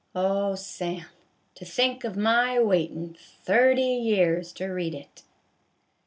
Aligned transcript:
Oh, 0.15 0.55
Sam, 0.55 1.05
to 1.53 1.63
think 1.63 2.03
of 2.03 2.17
my 2.17 2.57
waitin' 2.59 3.15
thirty 3.43 3.83
years 3.83 4.51
to 4.53 4.65
read 4.65 4.95
it 4.95 5.21